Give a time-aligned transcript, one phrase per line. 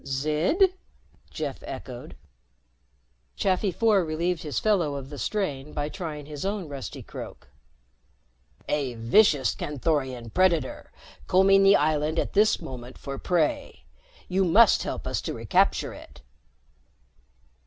[0.03, 0.73] "Zid?"
[1.29, 2.15] Jeff echoed.
[3.37, 7.49] Chafi Four relieved his fellow of the strain by trying his own rusty croak.
[8.67, 10.89] "A vicious Canthorian predator,
[11.27, 13.83] combing the island at this moment for prey.
[14.27, 16.21] You must help us to recapture it."